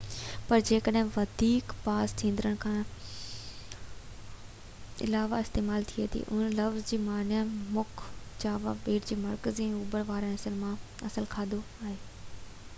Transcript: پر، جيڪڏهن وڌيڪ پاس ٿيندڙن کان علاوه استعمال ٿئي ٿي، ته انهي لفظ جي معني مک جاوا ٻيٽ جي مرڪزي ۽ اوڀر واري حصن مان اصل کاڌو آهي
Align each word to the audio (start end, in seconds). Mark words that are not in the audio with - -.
پر، 0.49 0.59
جيڪڏهن 0.67 1.09
وڌيڪ 1.15 1.73
پاس 1.81 2.13
ٿيندڙن 2.21 2.55
کان 2.63 2.79
علاوه 5.07 5.41
استعمال 5.47 5.85
ٿئي 5.91 6.07
ٿي، 6.15 6.23
ته 6.31 6.33
انهي 6.37 6.47
لفظ 6.61 6.89
جي 6.93 6.99
معني 7.05 7.43
مک 7.77 8.03
جاوا 8.45 8.75
ٻيٽ 8.87 9.07
جي 9.11 9.19
مرڪزي 9.27 9.69
۽ 9.75 9.77
اوڀر 9.83 10.09
واري 10.11 10.33
حصن 10.35 10.59
مان 10.65 10.75
اصل 11.11 11.31
کاڌو 11.37 11.61
آهي 11.79 11.95